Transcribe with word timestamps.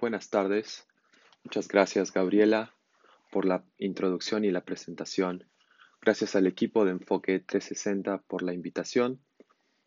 Buenas 0.00 0.30
tardes. 0.30 0.86
Muchas 1.44 1.68
gracias, 1.68 2.10
Gabriela, 2.10 2.74
por 3.30 3.44
la 3.44 3.66
introducción 3.76 4.46
y 4.46 4.50
la 4.50 4.64
presentación. 4.64 5.44
Gracias 6.00 6.34
al 6.34 6.46
equipo 6.46 6.86
de 6.86 6.92
Enfoque 6.92 7.38
360 7.38 8.22
por 8.22 8.40
la 8.40 8.54
invitación 8.54 9.20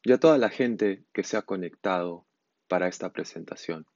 y 0.04 0.12
a 0.12 0.20
toda 0.20 0.38
la 0.38 0.50
gente 0.50 1.04
que 1.14 1.24
se 1.24 1.36
ha 1.36 1.42
conectado 1.42 2.28
para 2.68 2.88
esta 2.88 3.12
presentación. 3.12 3.88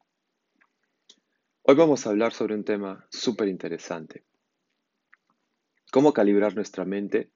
Hoy 1.61 1.75
vamos 1.75 2.07
a 2.07 2.09
hablar 2.09 2.34
sobre 2.34 2.55
un 2.55 2.63
tema 2.63 3.05
súper 3.11 3.47
interesante. 3.47 4.23
Cómo 5.91 6.13
calibrar 6.13 6.55
nuestra 6.55 6.84
mente 6.84 7.29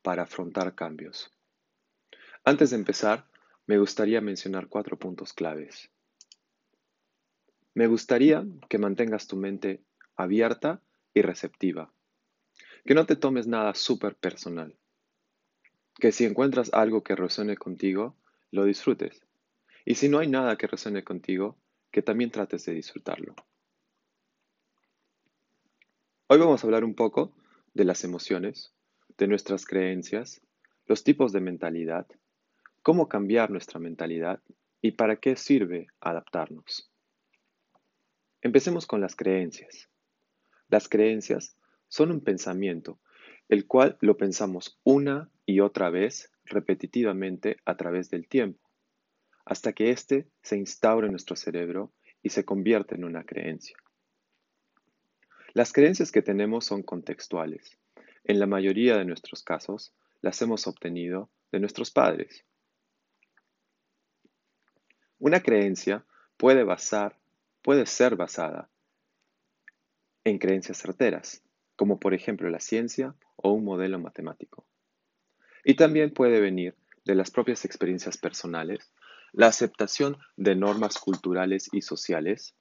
para 0.00 0.22
afrontar 0.22 0.76
cambios. 0.76 1.34
Antes 2.44 2.70
de 2.70 2.76
empezar, 2.76 3.26
me 3.66 3.78
gustaría 3.78 4.20
mencionar 4.20 4.68
cuatro 4.68 4.96
puntos 4.96 5.32
claves. 5.32 5.90
Me 7.78 7.86
gustaría 7.86 8.44
que 8.68 8.76
mantengas 8.76 9.28
tu 9.28 9.36
mente 9.36 9.84
abierta 10.16 10.82
y 11.14 11.22
receptiva. 11.22 11.92
Que 12.84 12.92
no 12.92 13.06
te 13.06 13.14
tomes 13.14 13.46
nada 13.46 13.72
súper 13.74 14.16
personal. 14.16 14.76
Que 16.00 16.10
si 16.10 16.24
encuentras 16.24 16.72
algo 16.74 17.04
que 17.04 17.14
resuene 17.14 17.56
contigo, 17.56 18.16
lo 18.50 18.64
disfrutes. 18.64 19.24
Y 19.84 19.94
si 19.94 20.08
no 20.08 20.18
hay 20.18 20.26
nada 20.26 20.58
que 20.58 20.66
resuene 20.66 21.04
contigo, 21.04 21.56
que 21.92 22.02
también 22.02 22.32
trates 22.32 22.64
de 22.64 22.74
disfrutarlo. 22.74 23.36
Hoy 26.26 26.38
vamos 26.40 26.64
a 26.64 26.66
hablar 26.66 26.82
un 26.82 26.96
poco 26.96 27.32
de 27.74 27.84
las 27.84 28.02
emociones, 28.02 28.74
de 29.18 29.28
nuestras 29.28 29.64
creencias, 29.64 30.40
los 30.86 31.04
tipos 31.04 31.30
de 31.30 31.42
mentalidad, 31.42 32.08
cómo 32.82 33.08
cambiar 33.08 33.52
nuestra 33.52 33.78
mentalidad 33.78 34.42
y 34.82 34.90
para 34.90 35.14
qué 35.20 35.36
sirve 35.36 35.86
adaptarnos. 36.00 36.90
Empecemos 38.40 38.86
con 38.86 39.00
las 39.00 39.16
creencias. 39.16 39.88
Las 40.68 40.88
creencias 40.88 41.56
son 41.88 42.12
un 42.12 42.20
pensamiento, 42.20 43.00
el 43.48 43.66
cual 43.66 43.96
lo 44.00 44.16
pensamos 44.16 44.78
una 44.84 45.30
y 45.44 45.60
otra 45.60 45.90
vez 45.90 46.30
repetitivamente 46.44 47.56
a 47.64 47.76
través 47.76 48.10
del 48.10 48.28
tiempo, 48.28 48.70
hasta 49.44 49.72
que 49.72 49.90
éste 49.90 50.28
se 50.42 50.56
instaure 50.56 51.06
en 51.06 51.12
nuestro 51.12 51.34
cerebro 51.34 51.92
y 52.22 52.30
se 52.30 52.44
convierte 52.44 52.94
en 52.94 53.04
una 53.04 53.24
creencia. 53.24 53.76
Las 55.52 55.72
creencias 55.72 56.12
que 56.12 56.22
tenemos 56.22 56.66
son 56.66 56.82
contextuales. 56.82 57.78
En 58.24 58.38
la 58.38 58.46
mayoría 58.46 58.96
de 58.96 59.04
nuestros 59.04 59.42
casos, 59.42 59.92
las 60.20 60.40
hemos 60.42 60.66
obtenido 60.66 61.30
de 61.50 61.60
nuestros 61.60 61.90
padres. 61.90 62.44
Una 65.18 65.40
creencia 65.40 66.04
puede 66.36 66.62
basar 66.62 67.18
puede 67.62 67.86
ser 67.86 68.16
basada 68.16 68.70
en 70.24 70.38
creencias 70.38 70.78
certeras, 70.78 71.42
como 71.76 71.98
por 71.98 72.14
ejemplo 72.14 72.50
la 72.50 72.60
ciencia 72.60 73.14
o 73.36 73.52
un 73.52 73.64
modelo 73.64 73.98
matemático. 73.98 74.66
Y 75.64 75.74
también 75.74 76.12
puede 76.12 76.40
venir 76.40 76.74
de 77.04 77.14
las 77.14 77.30
propias 77.30 77.64
experiencias 77.64 78.18
personales, 78.18 78.92
la 79.32 79.46
aceptación 79.46 80.18
de 80.36 80.54
normas 80.54 80.98
culturales 80.98 81.68
y 81.72 81.82
sociales, 81.82 82.54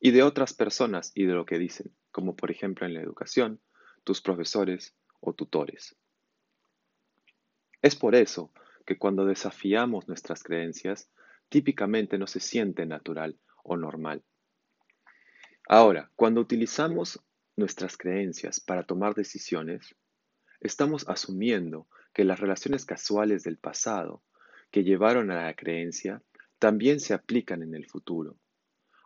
y 0.00 0.10
de 0.10 0.22
otras 0.22 0.52
personas 0.52 1.12
y 1.14 1.24
de 1.24 1.34
lo 1.34 1.46
que 1.46 1.58
dicen, 1.58 1.94
como 2.10 2.36
por 2.36 2.50
ejemplo 2.50 2.86
en 2.86 2.94
la 2.94 3.00
educación, 3.00 3.60
tus 4.04 4.20
profesores 4.20 4.94
o 5.20 5.32
tutores. 5.32 5.96
Es 7.82 7.96
por 7.96 8.14
eso 8.14 8.52
que 8.84 8.98
cuando 8.98 9.24
desafiamos 9.24 10.06
nuestras 10.06 10.42
creencias, 10.42 11.10
típicamente 11.48 12.18
no 12.18 12.26
se 12.26 12.40
siente 12.40 12.86
natural 12.86 13.38
normal. 13.74 14.22
Ahora, 15.66 16.12
cuando 16.14 16.42
utilizamos 16.42 17.20
nuestras 17.56 17.96
creencias 17.96 18.60
para 18.60 18.84
tomar 18.84 19.14
decisiones, 19.14 19.96
estamos 20.60 21.08
asumiendo 21.08 21.88
que 22.12 22.24
las 22.24 22.38
relaciones 22.38 22.84
casuales 22.84 23.42
del 23.42 23.56
pasado 23.56 24.22
que 24.70 24.84
llevaron 24.84 25.30
a 25.30 25.46
la 25.46 25.54
creencia 25.54 26.22
también 26.58 27.00
se 27.00 27.14
aplican 27.14 27.62
en 27.62 27.74
el 27.74 27.86
futuro. 27.86 28.38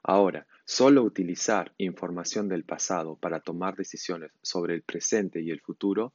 Ahora, 0.03 0.47
solo 0.65 1.03
utilizar 1.03 1.75
información 1.79 2.49
del 2.49 2.65
pasado 2.65 3.17
para 3.17 3.41
tomar 3.41 3.77
decisiones 3.77 4.33
sobre 4.43 4.75
el 4.75 4.83
presente 4.83 5.41
y 5.41 5.51
el 5.51 5.61
futuro 5.61 6.15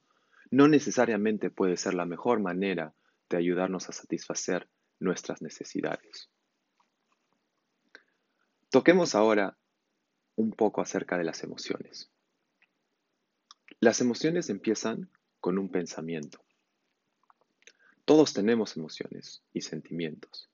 no 0.50 0.68
necesariamente 0.68 1.50
puede 1.50 1.76
ser 1.76 1.94
la 1.94 2.06
mejor 2.06 2.40
manera 2.40 2.94
de 3.28 3.36
ayudarnos 3.36 3.88
a 3.88 3.92
satisfacer 3.92 4.68
nuestras 4.98 5.42
necesidades. 5.42 6.30
Toquemos 8.76 9.14
ahora 9.14 9.56
un 10.34 10.52
poco 10.52 10.82
acerca 10.82 11.16
de 11.16 11.24
las 11.24 11.42
emociones. 11.42 12.10
Las 13.80 14.02
emociones 14.02 14.50
empiezan 14.50 15.10
con 15.40 15.56
un 15.56 15.70
pensamiento. 15.70 16.44
Todos 18.04 18.34
tenemos 18.34 18.76
emociones 18.76 19.42
y 19.54 19.62
sentimientos. 19.62 20.50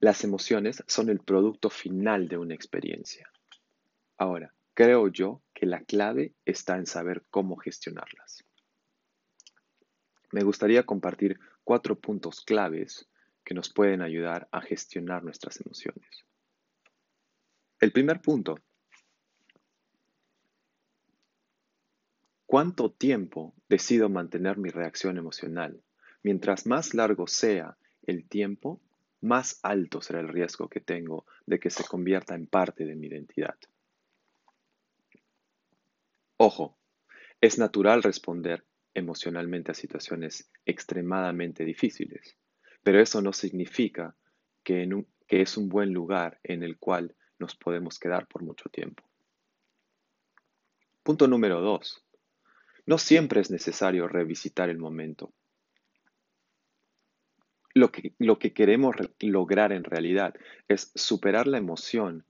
Las 0.00 0.24
emociones 0.24 0.82
son 0.86 1.10
el 1.10 1.20
producto 1.20 1.68
final 1.68 2.26
de 2.26 2.38
una 2.38 2.54
experiencia. 2.54 3.30
Ahora, 4.16 4.54
creo 4.72 5.08
yo 5.08 5.42
que 5.52 5.66
la 5.66 5.84
clave 5.84 6.32
está 6.46 6.78
en 6.78 6.86
saber 6.86 7.26
cómo 7.28 7.56
gestionarlas. 7.56 8.46
Me 10.32 10.42
gustaría 10.42 10.86
compartir 10.86 11.38
cuatro 11.64 12.00
puntos 12.00 12.40
claves 12.40 13.10
que 13.44 13.54
nos 13.54 13.68
pueden 13.72 14.02
ayudar 14.02 14.48
a 14.50 14.60
gestionar 14.60 15.22
nuestras 15.22 15.60
emociones. 15.60 16.24
El 17.80 17.92
primer 17.92 18.20
punto. 18.20 18.58
¿Cuánto 22.46 22.92
tiempo 22.92 23.54
decido 23.68 24.08
mantener 24.08 24.58
mi 24.58 24.70
reacción 24.70 25.18
emocional? 25.18 25.82
Mientras 26.22 26.66
más 26.66 26.94
largo 26.94 27.26
sea 27.26 27.76
el 28.06 28.28
tiempo, 28.28 28.80
más 29.20 29.58
alto 29.62 30.00
será 30.00 30.20
el 30.20 30.28
riesgo 30.28 30.68
que 30.68 30.80
tengo 30.80 31.26
de 31.46 31.58
que 31.58 31.70
se 31.70 31.84
convierta 31.84 32.34
en 32.34 32.46
parte 32.46 32.84
de 32.84 32.94
mi 32.94 33.08
identidad. 33.08 33.56
Ojo, 36.36 36.78
es 37.40 37.58
natural 37.58 38.02
responder 38.02 38.64
emocionalmente 38.94 39.72
a 39.72 39.74
situaciones 39.74 40.50
extremadamente 40.64 41.64
difíciles. 41.64 42.36
Pero 42.84 43.00
eso 43.00 43.22
no 43.22 43.32
significa 43.32 44.14
que, 44.62 44.86
es 45.26 45.56
un 45.56 45.68
buen 45.68 45.92
lugar 45.92 46.38
en 46.44 46.62
el 46.62 46.78
cual 46.78 47.16
nos 47.38 47.56
podemos 47.56 47.98
quedar 47.98 48.28
por 48.28 48.42
mucho 48.42 48.68
tiempo. 48.68 49.02
Punto 51.02 51.26
número 51.26 51.60
dos. 51.60 52.04
No 52.86 52.98
siempre 52.98 53.40
es 53.40 53.50
necesario 53.50 54.06
revisitar 54.06 54.68
el 54.68 54.78
momento. 54.78 55.32
Lo 57.72 57.90
que, 57.90 58.14
lo 58.18 58.38
que 58.38 58.52
queremos 58.52 58.94
lograr 59.18 59.72
en 59.72 59.82
realidad 59.82 60.34
es 60.68 60.92
superar 60.94 61.46
la 61.46 61.58
emoción, 61.58 62.24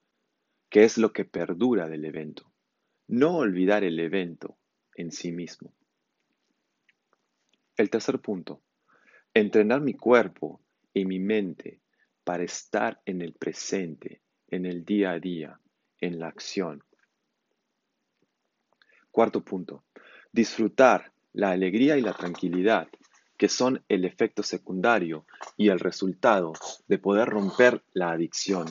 que 0.70 0.84
es 0.84 0.96
lo 0.96 1.12
que 1.12 1.24
perdura 1.24 1.88
del 1.88 2.04
evento. 2.04 2.50
No 3.08 3.36
olvidar 3.36 3.82
el 3.84 3.98
evento 3.98 4.56
en 4.94 5.10
sí 5.10 5.32
mismo. 5.32 5.74
El 7.76 7.90
tercer 7.90 8.20
punto. 8.20 8.62
Entrenar 9.36 9.80
mi 9.80 9.94
cuerpo 9.94 10.60
y 10.92 11.04
mi 11.04 11.18
mente 11.18 11.80
para 12.22 12.44
estar 12.44 13.00
en 13.04 13.20
el 13.20 13.32
presente, 13.32 14.22
en 14.46 14.64
el 14.64 14.84
día 14.84 15.10
a 15.10 15.18
día, 15.18 15.60
en 16.00 16.20
la 16.20 16.28
acción. 16.28 16.84
Cuarto 19.10 19.42
punto. 19.42 19.82
Disfrutar 20.30 21.12
la 21.32 21.50
alegría 21.50 21.96
y 21.96 22.00
la 22.00 22.12
tranquilidad, 22.12 22.86
que 23.36 23.48
son 23.48 23.82
el 23.88 24.04
efecto 24.04 24.44
secundario 24.44 25.26
y 25.56 25.68
el 25.68 25.80
resultado 25.80 26.52
de 26.86 26.98
poder 26.98 27.28
romper 27.28 27.82
la 27.92 28.12
adicción 28.12 28.68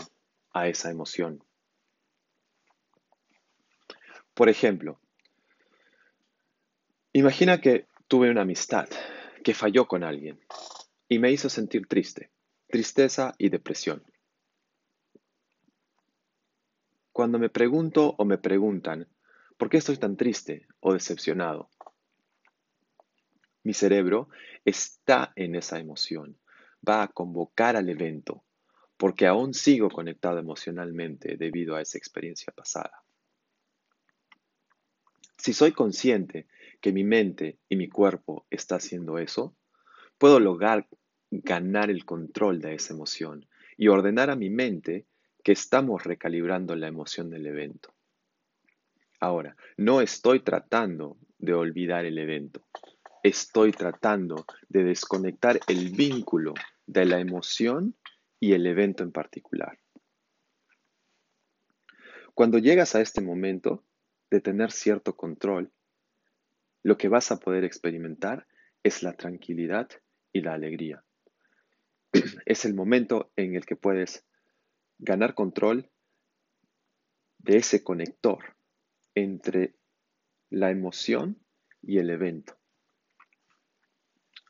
a 0.54 0.70
esa 0.70 0.90
emoción. 0.90 1.44
Por 4.34 4.48
ejemplo, 4.48 5.02
imagina 7.12 7.60
que 7.60 7.88
tuve 8.08 8.32
una 8.32 8.44
amistad 8.44 8.88
que 9.44 9.54
falló 9.54 9.88
con 9.88 10.04
alguien 10.04 10.40
y 11.08 11.20
me 11.20 11.32
hizo 11.32 11.50
sentir 11.50 11.88
triste, 11.88 12.32
tristeza 12.68 13.36
y 13.38 13.50
depresión. 13.50 14.04
Cuando 17.12 17.38
me 17.38 17.50
pregunto 17.50 18.16
o 18.18 18.26
me 18.26 18.40
preguntan, 18.40 19.08
¿por 19.58 19.70
qué 19.70 19.78
estoy 19.78 19.98
tan 19.98 20.18
triste 20.18 20.68
o 20.80 20.94
decepcionado? 20.94 21.70
Mi 23.64 23.74
cerebro 23.74 24.30
está 24.66 25.32
en 25.36 25.56
esa 25.56 25.80
emoción, 25.80 26.40
va 26.88 27.04
a 27.04 27.08
convocar 27.08 27.76
al 27.76 27.90
evento, 27.90 28.44
porque 28.98 29.28
aún 29.28 29.54
sigo 29.54 29.90
conectado 29.90 30.40
emocionalmente 30.40 31.38
debido 31.38 31.76
a 31.76 31.82
esa 31.82 31.98
experiencia 31.98 32.52
pasada. 32.54 33.04
Si 35.38 35.54
soy 35.54 35.72
consciente 35.72 36.48
que 36.84 36.92
mi 36.92 37.06
mente 37.06 37.60
y 37.70 37.78
mi 37.78 37.88
cuerpo 37.88 38.46
está 38.50 38.76
haciendo 38.76 39.18
eso, 39.18 39.56
puedo 40.18 40.42
lograr 40.42 40.86
ganar 41.32 41.90
el 41.90 42.04
control 42.04 42.60
de 42.60 42.76
esa 42.76 42.94
emoción 42.94 43.48
y 43.78 43.88
ordenar 43.88 44.30
a 44.30 44.36
mi 44.36 44.50
mente 44.50 45.08
que 45.46 45.54
estamos 45.54 46.04
recalibrando 46.04 46.76
la 46.76 46.88
emoción 46.88 47.30
del 47.30 47.46
evento. 47.46 47.96
Ahora, 49.22 49.56
no 49.78 50.02
estoy 50.02 50.42
tratando 50.42 51.16
de 51.38 51.54
olvidar 51.54 52.04
el 52.04 52.18
evento. 52.18 52.68
Estoy 53.24 53.72
tratando 53.72 54.46
de 54.68 54.84
desconectar 54.84 55.62
el 55.70 55.90
vínculo 55.92 56.54
de 56.86 57.06
la 57.06 57.22
emoción 57.22 57.96
y 58.42 58.52
el 58.52 58.68
evento 58.68 59.04
en 59.04 59.14
particular. 59.14 59.80
Cuando 62.34 62.58
llegas 62.58 62.94
a 62.94 63.00
este 63.00 63.22
momento 63.22 63.86
de 64.30 64.42
tener 64.42 64.74
cierto 64.74 65.16
control, 65.16 65.72
lo 66.84 66.98
que 66.98 67.08
vas 67.08 67.32
a 67.32 67.40
poder 67.40 67.64
experimentar 67.64 68.46
es 68.84 69.04
la 69.04 69.14
tranquilidad 69.14 69.90
y 70.34 70.42
la 70.42 70.54
alegría. 70.54 71.04
Es 72.46 72.66
el 72.66 72.74
momento 72.74 73.32
en 73.36 73.56
el 73.56 73.66
que 73.66 73.76
puedes 73.76 74.26
ganar 75.00 75.34
control 75.34 75.90
de 77.40 77.58
ese 77.58 77.84
conector 77.84 78.56
entre 79.16 79.76
la 80.50 80.70
emoción 80.72 81.40
y 81.82 81.98
el 81.98 82.10
evento. 82.10 82.58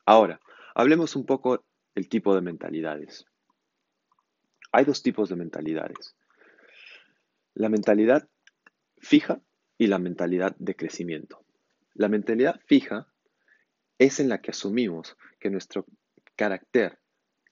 Ahora, 0.04 0.40
hablemos 0.74 1.16
un 1.16 1.24
poco 1.24 1.64
del 1.94 2.08
tipo 2.08 2.34
de 2.34 2.42
mentalidades. 2.42 3.24
Hay 4.72 4.84
dos 4.84 5.02
tipos 5.02 5.28
de 5.28 5.36
mentalidades. 5.36 6.16
La 7.54 7.68
mentalidad 7.68 8.28
fija 8.98 9.40
y 9.78 9.86
la 9.86 9.98
mentalidad 9.98 10.56
de 10.58 10.74
crecimiento. 10.74 11.43
La 11.94 12.08
mentalidad 12.08 12.60
fija 12.66 13.06
es 13.98 14.18
en 14.18 14.28
la 14.28 14.40
que 14.40 14.50
asumimos 14.50 15.16
que 15.38 15.50
nuestro 15.50 15.86
carácter, 16.34 16.98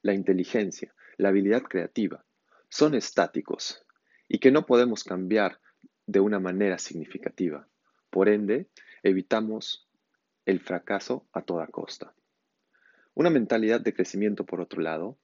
la 0.03 0.15
inteligencia, 0.15 0.93
la 1.17 1.29
habilidad 1.29 1.62
creativa 1.62 2.25
son 2.69 2.94
estáticos 2.94 3.87
y 4.29 4.41
que 4.41 4.50
no 4.50 4.67
podemos 4.67 5.05
cambiar 5.05 5.61
de 6.06 6.19
una 6.19 6.41
manera 6.41 6.79
significativa. 6.79 7.69
Por 8.11 8.29
ende, 8.29 8.69
evitamos 9.05 9.89
el 10.44 10.59
fracaso 10.59 11.29
a 11.33 11.43
toda 11.43 11.69
costa. 11.69 12.15
Una 13.15 13.31
mentalidad 13.31 13.81
de 13.81 13.94
crecimiento, 13.94 14.44
por 14.44 14.61
otro 14.61 14.81
lado, 14.81 15.19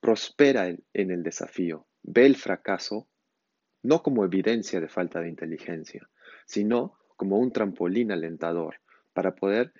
prospera 0.00 0.68
en, 0.68 1.10
el 1.10 1.22
desafío, 1.22 1.88
ve 2.02 2.26
el 2.26 2.36
fracaso 2.36 3.08
no 3.82 4.02
como 4.02 4.24
evidencia 4.24 4.80
de 4.80 4.88
falta 4.88 5.20
de 5.20 5.28
inteligencia, 5.28 6.08
sino 6.46 6.99
como 7.20 7.38
un 7.38 7.52
trampolín 7.52 8.12
alentador 8.12 8.80
para 9.12 9.34
poder 9.34 9.74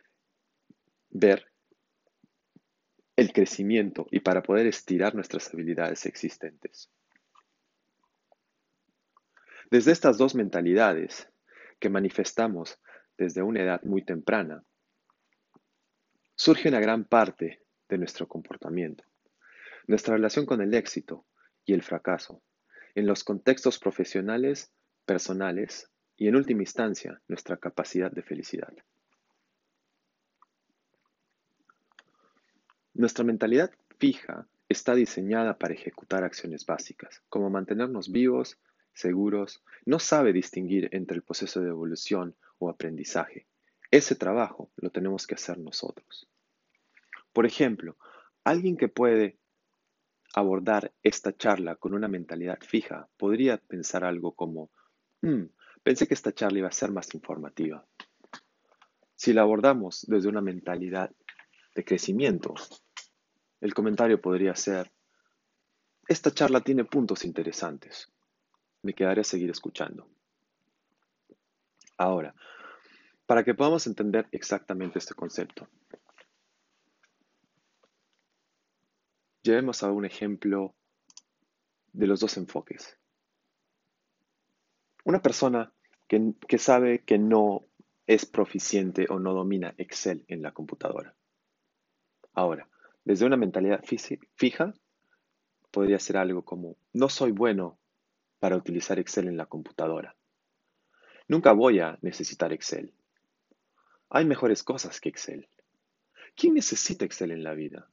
ver 1.09 1.51
el 3.17 3.33
crecimiento 3.33 4.07
y 4.11 4.21
para 4.21 4.43
poder 4.43 4.67
estirar 4.67 5.15
nuestras 5.15 5.49
habilidades 5.55 6.05
existentes. 6.05 6.91
Desde 9.71 9.91
estas 9.91 10.19
dos 10.19 10.35
mentalidades 10.35 11.31
que 11.79 11.89
manifestamos 11.89 12.79
desde 13.17 13.41
una 13.41 13.63
edad 13.63 13.83
muy 13.85 14.05
temprana, 14.05 14.63
surge 16.35 16.69
una 16.69 16.81
gran 16.81 17.07
parte 17.07 17.63
de 17.89 17.97
nuestro 17.97 18.29
comportamiento, 18.29 19.05
nuestra 19.87 20.15
relación 20.15 20.45
con 20.45 20.61
el 20.61 20.75
éxito 20.75 21.25
y 21.65 21.73
el 21.73 21.83
fracaso, 21.83 22.43
en 22.95 23.07
los 23.07 23.25
contextos 23.25 23.79
profesionales, 23.79 24.75
personales 25.07 25.90
y 26.21 26.29
en 26.29 26.37
última 26.37 26.63
instancia 26.63 27.19
nuestra 27.29 27.57
capacidad 27.57 28.13
de 28.13 28.21
felicidad. 28.21 28.75
Nuestra 32.93 33.25
mentalidad 33.25 33.71
fija 33.99 34.47
está 34.69 34.95
diseñada 34.95 35.57
para 35.57 35.73
ejecutar 35.73 36.23
acciones 36.23 36.67
básicas, 36.67 37.23
como 37.31 37.49
mantenernos 37.49 38.13
vivos, 38.13 38.59
seguros, 38.93 39.65
no 39.87 39.99
sabe 39.99 40.35
distinguir 40.35 40.91
entre 40.93 41.17
el 41.17 41.23
proceso 41.23 41.63
de 41.63 41.71
evolución 41.71 42.37
o 42.59 42.69
aprendizaje. 42.69 43.47
Ese 43.91 44.15
trabajo 44.15 44.71
lo 44.77 44.91
tenemos 44.91 45.27
que 45.27 45.37
hacer 45.37 45.59
nosotros. 45.59 46.29
Por 47.33 47.47
ejemplo, 47.47 47.97
alguien 48.45 48.77
que 48.77 48.89
puede 48.89 49.39
abordar 50.35 50.93
esta 51.03 51.35
charla 51.35 51.77
con 51.77 51.95
una 51.95 52.09
mentalidad 52.09 52.59
fija 52.61 53.09
podría 53.17 53.57
pensar 53.57 54.05
algo 54.05 54.33
como, 54.33 54.71
hmm, 55.23 55.45
pensé 55.83 56.07
que 56.07 56.15
esta 56.15 56.33
charla 56.33 56.59
iba 56.59 56.69
a 56.69 56.73
ser 56.73 56.91
más 56.93 57.15
informativa. 57.15 57.87
Si 59.15 59.33
la 59.33 59.43
abordamos 59.43 60.07
desde 60.09 60.29
una 60.29 60.41
mentalidad 60.41 61.11
de 61.75 61.85
crecimiento, 61.85 62.55
el 63.61 63.75
comentario 63.75 64.21
podría 64.21 64.55
ser, 64.55 64.91
esta 66.09 66.33
charla 66.33 66.61
tiene 66.61 66.85
puntos 66.85 67.25
interesantes. 67.25 68.11
Me 68.83 68.95
quedaré 68.95 69.21
a 69.21 69.25
seguir 69.25 69.51
escuchando. 69.51 70.09
Ahora, 71.99 72.35
para 73.27 73.45
que 73.45 73.55
podamos 73.55 73.87
entender 73.87 74.27
exactamente 74.33 74.99
este 74.99 75.15
concepto, 75.15 75.69
llevemos 79.43 79.83
a 79.83 79.93
un 79.93 80.05
ejemplo 80.05 80.75
de 81.93 82.07
los 82.07 82.21
dos 82.21 82.37
enfoques. 82.39 82.99
Una 85.05 85.21
persona 85.23 85.73
que, 86.09 86.33
que, 86.47 86.59
sabe 86.59 87.05
que 87.05 87.19
no 87.19 87.67
es 88.07 88.27
proficiente 88.27 89.07
o 89.09 89.19
no 89.19 89.35
domina 89.35 89.75
Excel 89.79 90.25
en 90.29 90.43
la 90.43 90.53
computadora. 90.53 91.15
Ahora, 92.33 92.69
desde 93.05 93.27
una 93.27 93.37
mentalidad 93.37 93.83
fija, 93.85 94.75
podría 95.71 95.99
ser 95.99 96.17
algo 96.17 96.45
como, 96.45 96.77
no 96.93 97.09
soy 97.09 97.33
bueno 97.33 97.79
para 98.39 98.57
utilizar 98.57 98.99
Excel 98.99 99.29
en 99.29 99.37
la 99.37 99.47
computadora. 99.47 100.17
Nunca 101.29 101.53
voy 101.53 101.81
a 101.81 101.99
necesitar 102.03 102.53
Excel. 102.53 102.93
Hay 104.09 104.25
mejores 104.25 104.63
cosas 104.65 105.01
que 105.01 105.09
Excel. 105.09 105.49
¿Quién 106.35 106.55
necesita 106.55 107.05
Excel 107.05 107.31
en 107.31 107.45
la 107.45 107.55
vida? 107.55 107.89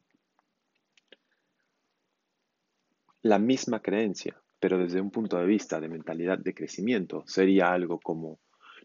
La 3.21 3.39
misma 3.39 3.81
creencia, 3.81 4.41
pero 4.59 4.77
desde 4.77 5.01
un 5.01 5.11
punto 5.11 5.37
de 5.37 5.45
vista 5.45 5.79
de 5.79 5.87
mentalidad 5.87 6.39
de 6.39 6.53
crecimiento, 6.53 7.23
sería 7.27 7.71
algo 7.71 7.99
como, 7.99 8.39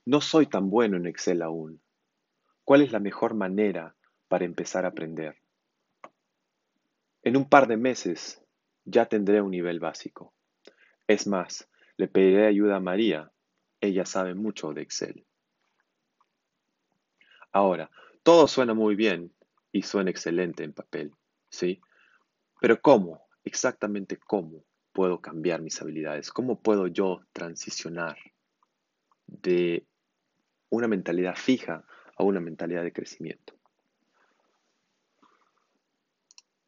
no 0.05 0.21
soy 0.21 0.47
tan 0.47 0.69
bueno 0.69 0.97
en 0.97 1.07
Excel 1.07 1.43
aún. 1.43 1.81
¿Cuál 2.65 2.83
es 2.83 2.93
la 2.93 3.01
mejor 3.01 3.35
manera 3.35 3.95
para 4.29 4.45
empezar 4.45 4.85
a 4.85 4.89
aprender? 4.89 5.37
En 7.23 7.37
un 7.37 7.49
par 7.49 7.69
de 7.69 7.77
meses 7.77 8.43
ya 8.85 9.07
tendré 9.07 9.41
un 9.41 9.51
nivel 9.51 9.81
básico. 9.81 10.35
Es 11.07 11.27
más, 11.27 11.69
le 11.97 12.09
pediré 12.09 12.47
ayuda 12.47 12.77
a 12.77 12.81
María. 12.81 13.33
Ella 13.81 14.05
sabe 14.05 14.35
mucho 14.35 14.73
de 14.73 14.83
Excel. 14.83 15.25
Ahora, 17.53 17.91
todo 18.23 18.47
suena 18.49 18.75
muy 18.75 18.95
bien 18.95 19.33
y 19.73 19.83
suena 19.83 20.11
excelente 20.11 20.65
en 20.65 20.73
papel, 20.73 21.13
¿sí? 21.49 21.81
Pero 22.61 22.81
¿cómo? 22.81 23.27
Exactamente 23.45 24.19
cómo 24.19 24.65
puedo 24.93 25.21
cambiar 25.21 25.61
mis 25.63 25.81
habilidades? 25.81 26.31
¿Cómo 26.31 26.61
puedo 26.61 26.87
yo 26.87 27.23
transicionar 27.33 28.17
de 29.27 29.87
una 30.71 30.89
mentalidad 30.89 31.37
fija 31.37 31.85
a 32.17 32.25
una 32.25 32.41
mentalidad 32.41 32.83
de 32.83 32.93
crecimiento? 32.93 33.55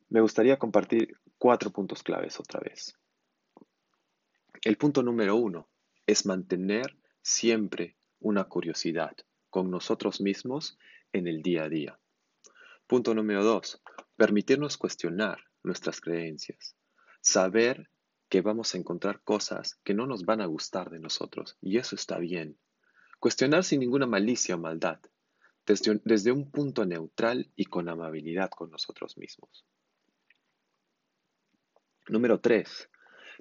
Me 0.08 0.20
gustaría 0.20 0.58
compartir 0.58 1.18
cuatro 1.38 1.70
puntos 1.70 2.02
claves 2.02 2.38
otra 2.38 2.60
vez. 2.60 2.96
El 4.62 4.76
punto 4.76 5.02
número 5.02 5.36
uno 5.36 5.68
es 6.06 6.24
mantener 6.24 6.96
siempre 7.20 7.96
una 8.20 8.44
curiosidad 8.44 9.16
con 9.50 9.70
nosotros 9.70 10.20
mismos 10.20 10.78
en 11.12 11.26
el 11.26 11.42
día 11.42 11.64
a 11.64 11.68
día. 11.68 11.98
Punto 12.86 13.14
número 13.14 13.44
dos, 13.44 13.82
permitirnos 14.16 14.76
cuestionar 14.76 15.44
nuestras 15.62 16.00
creencias. 16.00 16.76
Saber 17.20 17.90
que 18.34 18.40
vamos 18.40 18.74
a 18.74 18.78
encontrar 18.78 19.20
cosas 19.22 19.78
que 19.84 19.94
no 19.94 20.08
nos 20.08 20.24
van 20.24 20.40
a 20.40 20.46
gustar 20.46 20.90
de 20.90 20.98
nosotros 20.98 21.56
y 21.60 21.78
eso 21.78 21.94
está 21.94 22.18
bien. 22.18 22.58
Cuestionar 23.20 23.62
sin 23.62 23.78
ninguna 23.78 24.08
malicia 24.08 24.56
o 24.56 24.58
maldad, 24.58 24.98
desde, 25.64 26.00
desde 26.04 26.32
un 26.32 26.50
punto 26.50 26.84
neutral 26.84 27.52
y 27.54 27.66
con 27.66 27.88
amabilidad 27.88 28.50
con 28.50 28.72
nosotros 28.72 29.16
mismos. 29.16 29.64
Número 32.08 32.40
tres, 32.40 32.90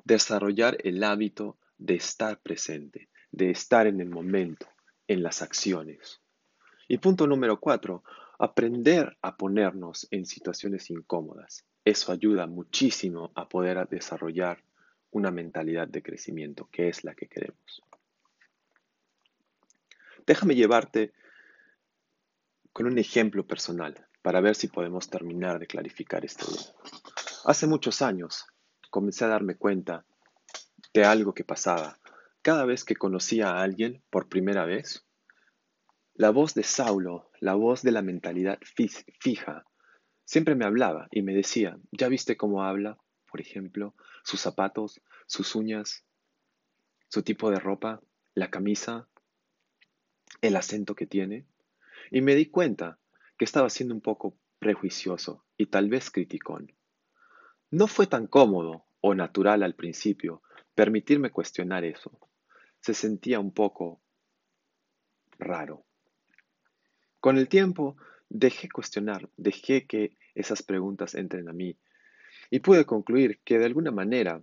desarrollar 0.03 0.77
el 0.83 1.03
hábito 1.03 1.57
de 1.79 1.95
estar 1.95 2.39
presente, 2.43 3.09
de 3.31 3.49
estar 3.49 3.87
en 3.87 3.99
el 3.99 4.11
momento, 4.11 4.67
en 5.07 5.23
las 5.23 5.41
acciones. 5.41 6.21
Y 6.87 6.99
punto 6.99 7.25
número 7.25 7.59
cuatro, 7.59 8.03
aprender 8.37 9.17
a 9.23 9.37
ponernos 9.37 10.07
en 10.11 10.27
situaciones 10.27 10.91
incómodas. 10.91 11.65
Eso 11.83 12.11
ayuda 12.11 12.45
muchísimo 12.45 13.31
a 13.33 13.49
poder 13.49 13.89
desarrollar 13.89 14.63
una 15.13 15.31
mentalidad 15.31 15.87
de 15.87 16.03
crecimiento, 16.03 16.67
que 16.71 16.89
es 16.89 17.03
la 17.03 17.15
que 17.15 17.27
queremos. 17.27 17.81
Déjame 20.25 20.55
llevarte 20.55 21.13
con 22.71 22.87
un 22.87 22.97
ejemplo 22.97 23.45
personal 23.45 24.07
para 24.21 24.41
ver 24.41 24.55
si 24.55 24.67
podemos 24.67 25.09
terminar 25.09 25.59
de 25.59 25.67
clarificar 25.67 26.25
este 26.25 26.45
tema. 26.45 26.73
Hace 27.45 27.67
muchos 27.67 28.01
años 28.01 28.45
comencé 28.89 29.25
a 29.25 29.29
darme 29.29 29.55
cuenta 29.55 30.05
de 30.93 31.03
algo 31.05 31.33
que 31.33 31.43
pasaba. 31.43 31.99
Cada 32.41 32.65
vez 32.65 32.83
que 32.83 32.95
conocía 32.95 33.49
a 33.49 33.61
alguien 33.61 34.01
por 34.09 34.29
primera 34.29 34.65
vez, 34.65 35.05
la 36.15 36.29
voz 36.29 36.53
de 36.53 36.63
Saulo, 36.63 37.29
la 37.39 37.55
voz 37.55 37.81
de 37.81 37.91
la 37.91 38.01
mentalidad 38.01 38.59
fija, 38.63 39.65
siempre 40.25 40.55
me 40.55 40.65
hablaba 40.65 41.07
y 41.11 41.21
me 41.21 41.33
decía, 41.33 41.77
¿ya 41.91 42.07
viste 42.07 42.37
cómo 42.37 42.63
habla? 42.63 42.97
Por 43.33 43.41
ejemplo, 43.41 43.95
sus 44.21 44.41
zapatos, 44.41 45.01
sus 45.25 45.55
uñas, 45.55 46.05
su 47.07 47.23
tipo 47.23 47.49
de 47.49 47.57
ropa, 47.57 47.99
la 48.35 48.51
camisa, 48.51 49.07
el 50.41 50.55
acento 50.55 50.93
que 50.93 51.07
tiene. 51.07 51.47
Y 52.11 52.21
me 52.21 52.35
di 52.35 52.45
cuenta 52.45 52.99
que 53.35 53.45
estaba 53.45 53.71
siendo 53.71 53.95
un 53.95 54.01
poco 54.01 54.37
prejuicioso 54.59 55.43
y 55.57 55.65
tal 55.65 55.89
vez 55.89 56.11
criticón. 56.11 56.73
No 57.71 57.87
fue 57.87 58.05
tan 58.05 58.27
cómodo 58.27 58.85
o 59.01 59.15
natural 59.15 59.63
al 59.63 59.73
principio 59.73 60.43
permitirme 60.75 61.31
cuestionar 61.31 61.85
eso. 61.85 62.11
Se 62.81 62.93
sentía 62.93 63.39
un 63.39 63.51
poco 63.51 63.99
raro. 65.39 65.83
Con 67.19 67.39
el 67.39 67.47
tiempo 67.49 67.97
dejé 68.29 68.69
cuestionar, 68.69 69.27
dejé 69.37 69.87
que 69.87 70.15
esas 70.35 70.61
preguntas 70.61 71.15
entren 71.15 71.49
a 71.49 71.53
mí 71.53 71.79
y 72.53 72.59
pude 72.59 72.85
concluir 72.85 73.39
que 73.43 73.57
de 73.57 73.65
alguna 73.65 73.89
manera, 73.89 74.39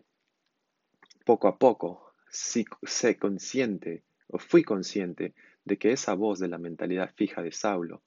poco 1.24 1.46
a 1.46 1.60
poco, 1.60 2.12
si 2.28 2.64
sé 2.82 3.16
consciente 3.16 4.02
o 4.26 4.40
fui 4.40 4.64
consciente 4.64 5.32
de 5.64 5.78
que 5.78 5.92
esa 5.92 6.14
voz 6.14 6.40
de 6.40 6.48
la 6.48 6.58
mentalidad 6.58 7.14
fija 7.14 7.40
de 7.40 7.52
Saulo 7.52 8.02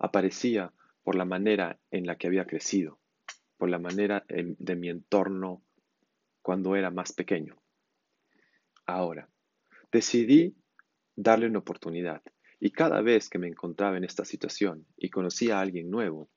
aparecía 0.00 0.72
por 1.04 1.14
la 1.14 1.24
manera 1.24 1.78
en 1.92 2.04
la 2.04 2.18
que 2.18 2.26
había 2.26 2.48
crecido, 2.48 2.98
por 3.58 3.70
la 3.70 3.78
manera 3.78 4.24
de 4.28 4.74
mi 4.74 4.88
entorno 4.88 5.62
cuando 6.42 6.74
era 6.74 6.90
más 6.90 7.12
pequeño. 7.12 7.62
Ahora, 8.86 9.28
decidí 9.92 10.56
darle 11.14 11.46
una 11.46 11.60
oportunidad 11.60 12.22
y 12.58 12.72
cada 12.72 13.02
vez 13.02 13.30
que 13.30 13.38
me 13.38 13.46
encontraba 13.46 13.98
en 13.98 14.02
esta 14.02 14.24
situación 14.24 14.84
y 14.96 15.10
conocía 15.10 15.58
a 15.58 15.60
alguien 15.60 15.92
nuevo, 15.92 16.28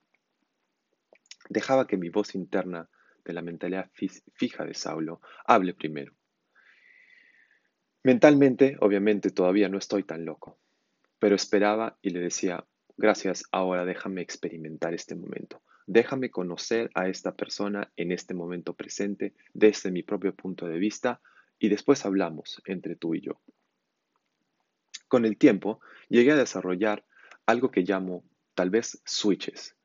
dejaba 1.51 1.85
que 1.85 1.97
mi 1.97 2.09
voz 2.09 2.33
interna 2.33 2.89
de 3.25 3.33
la 3.33 3.41
mentalidad 3.41 3.91
fija 4.33 4.65
de 4.65 4.73
Saulo 4.73 5.21
hable 5.45 5.73
primero. 5.73 6.13
Mentalmente, 8.03 8.77
obviamente, 8.79 9.29
todavía 9.29 9.69
no 9.69 9.77
estoy 9.77 10.03
tan 10.03 10.25
loco, 10.25 10.57
pero 11.19 11.35
esperaba 11.35 11.97
y 12.01 12.11
le 12.11 12.19
decía, 12.19 12.65
gracias, 12.97 13.43
ahora 13.51 13.85
déjame 13.85 14.21
experimentar 14.21 14.93
este 14.93 15.15
momento. 15.15 15.61
Déjame 15.85 16.31
conocer 16.31 16.89
a 16.95 17.09
esta 17.09 17.35
persona 17.35 17.91
en 17.97 18.11
este 18.11 18.33
momento 18.33 18.73
presente 18.73 19.33
desde 19.53 19.91
mi 19.91 20.03
propio 20.03 20.33
punto 20.33 20.67
de 20.67 20.79
vista 20.79 21.21
y 21.59 21.67
después 21.69 22.05
hablamos 22.05 22.61
entre 22.65 22.95
tú 22.95 23.13
y 23.13 23.21
yo. 23.21 23.41
Con 25.09 25.25
el 25.25 25.37
tiempo 25.37 25.81
llegué 26.07 26.31
a 26.31 26.37
desarrollar 26.37 27.05
algo 27.45 27.69
que 27.71 27.81
llamo 27.81 28.23
tal 28.55 28.69
vez 28.69 29.01
switches. 29.05 29.75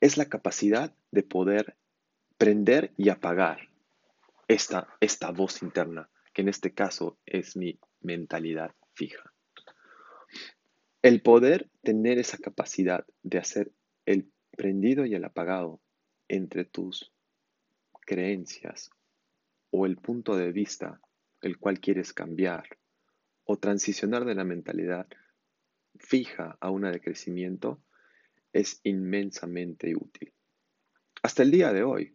Es 0.00 0.16
la 0.16 0.26
capacidad 0.26 0.94
de 1.10 1.22
poder 1.22 1.76
prender 2.36 2.92
y 2.96 3.08
apagar 3.08 3.68
esta, 4.46 4.88
esta 5.00 5.30
voz 5.30 5.62
interna, 5.62 6.08
que 6.32 6.42
en 6.42 6.48
este 6.48 6.72
caso 6.72 7.18
es 7.26 7.56
mi 7.56 7.78
mentalidad 8.00 8.74
fija. 8.94 9.32
El 11.02 11.22
poder 11.22 11.70
tener 11.82 12.18
esa 12.18 12.38
capacidad 12.38 13.06
de 13.22 13.38
hacer 13.38 13.72
el 14.06 14.30
prendido 14.56 15.04
y 15.04 15.14
el 15.14 15.24
apagado 15.24 15.80
entre 16.28 16.64
tus 16.64 17.12
creencias 18.00 18.90
o 19.70 19.86
el 19.86 19.96
punto 19.96 20.36
de 20.36 20.52
vista 20.52 21.00
el 21.42 21.58
cual 21.58 21.80
quieres 21.80 22.12
cambiar 22.12 22.78
o 23.44 23.58
transicionar 23.58 24.24
de 24.24 24.34
la 24.34 24.44
mentalidad 24.44 25.06
fija 25.98 26.56
a 26.60 26.70
una 26.70 26.90
de 26.90 27.00
crecimiento 27.00 27.80
es 28.52 28.80
inmensamente 28.84 29.94
útil. 29.94 30.32
Hasta 31.22 31.42
el 31.42 31.50
día 31.50 31.72
de 31.72 31.82
hoy, 31.82 32.14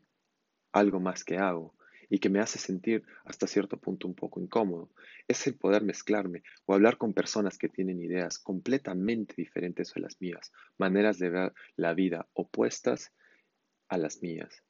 algo 0.72 1.00
más 1.00 1.24
que 1.24 1.38
hago 1.38 1.76
y 2.10 2.20
que 2.20 2.30
me 2.30 2.40
hace 2.40 2.60
sentir 2.60 3.04
hasta 3.26 3.48
cierto 3.48 3.78
punto 3.78 4.08
un 4.08 4.14
poco 4.14 4.40
incómodo 4.40 4.92
es 5.28 5.48
el 5.48 5.56
poder 5.56 5.84
mezclarme 5.84 6.44
o 6.66 6.74
hablar 6.74 6.98
con 6.98 7.14
personas 7.14 7.58
que 7.58 7.70
tienen 7.70 8.02
ideas 8.02 8.40
completamente 8.40 9.34
diferentes 9.38 9.96
a 9.96 10.00
las 10.00 10.20
mías, 10.22 10.52
maneras 10.78 11.18
de 11.20 11.30
ver 11.30 11.54
la 11.76 11.94
vida 11.94 12.28
opuestas 12.34 13.12
a 13.88 13.98
las 13.98 14.22
mías. 14.22 14.64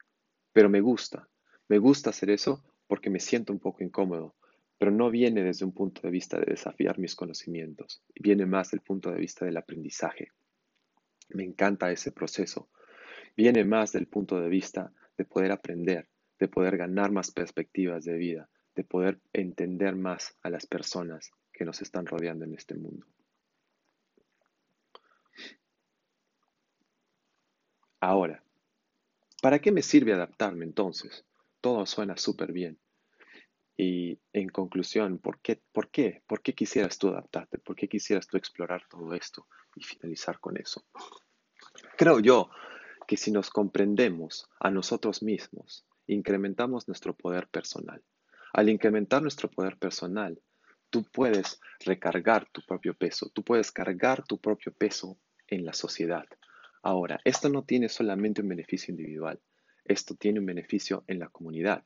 Pero 0.52 0.70
me 0.70 0.82
gusta, 0.82 1.28
me 1.68 1.80
gusta 1.80 2.12
hacer 2.12 2.30
eso 2.30 2.64
porque 2.88 3.10
me 3.10 3.20
siento 3.20 3.54
un 3.54 3.60
poco 3.60 3.84
incómodo, 3.84 4.36
pero 4.78 4.92
no 4.92 5.10
viene 5.10 5.44
desde 5.44 5.66
un 5.66 5.74
punto 5.74 6.02
de 6.02 6.12
vista 6.12 6.40
de 6.40 6.46
desafiar 6.46 7.00
mis 7.00 7.16
conocimientos, 7.16 8.04
viene 8.16 8.46
más 8.46 8.72
del 8.72 8.82
punto 8.82 9.12
de 9.12 9.18
vista 9.18 9.46
del 9.46 9.58
aprendizaje. 9.58 10.32
Me 11.30 11.44
encanta 11.44 11.92
ese 11.92 12.12
proceso. 12.12 12.70
Viene 13.36 13.64
más 13.66 13.92
del 13.92 14.08
punto 14.08 14.40
de 14.40 14.50
vista 14.50 14.92
de 15.18 15.26
poder 15.26 15.52
aprender, 15.52 16.10
de 16.40 16.48
poder 16.48 16.78
ganar 16.78 17.12
más 17.12 17.32
perspectivas 17.32 18.04
de 18.04 18.14
vida, 18.14 18.50
de 18.76 18.84
poder 18.84 19.20
entender 19.32 19.96
más 19.96 20.38
a 20.42 20.50
las 20.50 20.66
personas 20.66 21.32
que 21.52 21.66
nos 21.66 21.82
están 21.82 22.06
rodeando 22.06 22.46
en 22.46 22.54
este 22.54 22.76
mundo. 22.76 23.06
Ahora, 28.00 28.44
¿para 29.42 29.60
qué 29.60 29.72
me 29.72 29.82
sirve 29.82 30.14
adaptarme 30.14 30.66
entonces? 30.66 31.26
Todo 31.62 31.86
suena 31.86 32.18
súper 32.18 32.52
bien. 32.52 32.78
Y 33.78 34.20
en 34.34 34.50
conclusión, 34.50 35.18
¿por 35.18 35.40
qué, 35.40 35.62
¿por 35.72 35.90
qué? 35.90 36.22
¿Por 36.28 36.42
qué 36.42 36.54
quisieras 36.54 36.98
tú 36.98 37.08
adaptarte? 37.08 37.58
¿Por 37.60 37.76
qué 37.76 37.88
quisieras 37.88 38.28
tú 38.28 38.38
explorar 38.38 38.84
todo 38.90 39.14
esto 39.14 39.48
y 39.76 39.84
finalizar 39.84 40.40
con 40.40 40.58
eso? 40.58 40.86
Creo 41.98 42.20
yo 42.20 42.50
que 43.08 43.18
si 43.18 43.32
nos 43.32 43.50
comprendemos 43.50 44.50
a 44.60 44.70
nosotros 44.70 45.24
mismos, 45.24 45.86
incrementamos 46.08 46.88
nuestro 46.88 47.16
poder 47.16 47.48
personal. 47.48 48.04
Al 48.54 48.70
incrementar 48.70 49.22
nuestro 49.22 49.50
poder 49.50 49.78
personal, 49.78 50.42
tú 50.90 51.04
puedes 51.12 51.60
recargar 51.80 52.48
tu 52.52 52.62
propio 52.62 52.94
peso, 52.94 53.30
tú 53.34 53.44
puedes 53.44 53.72
cargar 53.72 54.24
tu 54.24 54.40
propio 54.40 54.74
peso 54.74 55.18
en 55.48 55.66
la 55.66 55.74
sociedad. 55.74 56.26
Ahora, 56.84 57.20
esto 57.24 57.50
no 57.50 57.64
tiene 57.64 57.90
solamente 57.90 58.42
un 58.42 58.50
beneficio 58.50 58.92
individual, 58.92 59.42
esto 59.86 60.16
tiene 60.16 60.40
un 60.40 60.46
beneficio 60.46 61.04
en 61.08 61.20
la 61.20 61.30
comunidad. 61.30 61.84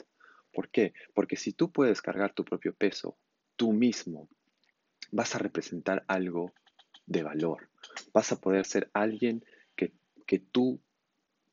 ¿Por 0.51 0.69
qué? 0.69 0.93
Porque 1.13 1.35
si 1.37 1.53
tú 1.53 1.71
puedes 1.71 2.01
cargar 2.01 2.33
tu 2.33 2.43
propio 2.43 2.73
peso, 2.73 3.17
tú 3.55 3.73
mismo 3.73 4.29
vas 5.11 5.35
a 5.35 5.39
representar 5.39 6.03
algo 6.07 6.53
de 7.07 7.23
valor, 7.23 7.69
vas 8.13 8.31
a 8.31 8.39
poder 8.39 8.65
ser 8.65 8.89
alguien 8.93 9.43
que, 9.75 9.93
que 10.27 10.39
tú 10.39 10.79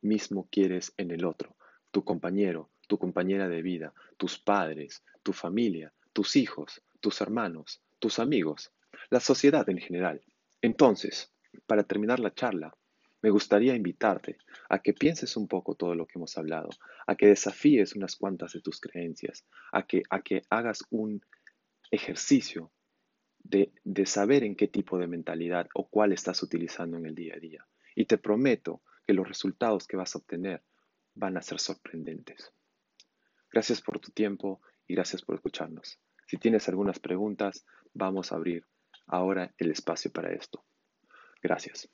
mismo 0.02 0.48
quieres 0.50 0.92
en 0.98 1.10
el 1.10 1.24
otro 1.24 1.56
tu 1.94 2.04
compañero, 2.04 2.70
tu 2.88 2.98
compañera 2.98 3.48
de 3.48 3.62
vida, 3.62 3.94
tus 4.16 4.36
padres, 4.36 5.04
tu 5.22 5.32
familia, 5.32 5.92
tus 6.12 6.34
hijos, 6.34 6.82
tus 6.98 7.20
hermanos, 7.20 7.80
tus 8.00 8.18
amigos, 8.18 8.72
la 9.10 9.20
sociedad 9.20 9.68
en 9.68 9.78
general. 9.78 10.20
Entonces, 10.60 11.32
para 11.68 11.84
terminar 11.84 12.18
la 12.18 12.34
charla, 12.34 12.76
me 13.22 13.30
gustaría 13.30 13.76
invitarte 13.76 14.38
a 14.68 14.80
que 14.80 14.92
pienses 14.92 15.36
un 15.36 15.46
poco 15.46 15.76
todo 15.76 15.94
lo 15.94 16.04
que 16.04 16.18
hemos 16.18 16.36
hablado, 16.36 16.70
a 17.06 17.14
que 17.14 17.28
desafíes 17.28 17.94
unas 17.94 18.16
cuantas 18.16 18.52
de 18.54 18.60
tus 18.60 18.80
creencias, 18.80 19.46
a 19.70 19.86
que, 19.86 20.02
a 20.10 20.20
que 20.20 20.42
hagas 20.50 20.82
un 20.90 21.22
ejercicio 21.92 22.72
de, 23.44 23.72
de 23.84 24.06
saber 24.06 24.42
en 24.42 24.56
qué 24.56 24.66
tipo 24.66 24.98
de 24.98 25.06
mentalidad 25.06 25.68
o 25.74 25.88
cuál 25.88 26.12
estás 26.12 26.42
utilizando 26.42 26.96
en 26.96 27.06
el 27.06 27.14
día 27.14 27.34
a 27.36 27.38
día. 27.38 27.66
Y 27.94 28.06
te 28.06 28.18
prometo 28.18 28.82
que 29.06 29.12
los 29.12 29.28
resultados 29.28 29.86
que 29.86 29.96
vas 29.96 30.14
a 30.14 30.18
obtener 30.18 30.62
van 31.14 31.36
a 31.36 31.42
ser 31.42 31.60
sorprendentes. 31.60 32.52
Gracias 33.52 33.80
por 33.80 34.00
tu 34.00 34.10
tiempo 34.10 34.60
y 34.86 34.94
gracias 34.94 35.22
por 35.22 35.36
escucharnos. 35.36 36.00
Si 36.26 36.38
tienes 36.38 36.68
algunas 36.68 36.98
preguntas, 36.98 37.64
vamos 37.92 38.32
a 38.32 38.36
abrir 38.36 38.66
ahora 39.06 39.54
el 39.58 39.70
espacio 39.70 40.10
para 40.10 40.32
esto. 40.32 40.64
Gracias. 41.42 41.88